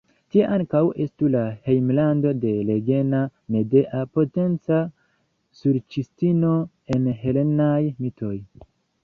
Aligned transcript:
Tie 0.35 0.45
ankaŭ 0.53 0.79
estu 1.03 1.27
la 1.33 1.41
hejmlando 1.67 2.31
de 2.45 2.53
legenda 2.69 3.19
Medea, 3.57 4.01
potenca 4.17 4.81
sorĉistino 5.61 6.53
en 6.97 7.07
helenaj 7.23 7.79
mitoj. 8.03 8.35